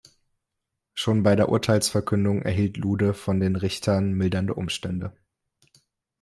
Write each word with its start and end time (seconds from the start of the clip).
Schon 0.95 1.21
bei 1.21 1.35
der 1.35 1.49
Urteilsverkündung 1.49 2.41
erhielt 2.41 2.75
Lude 2.77 3.13
von 3.13 3.39
den 3.39 3.55
Richtern 3.55 4.13
mildernde 4.13 4.55
Umstände. 4.55 5.15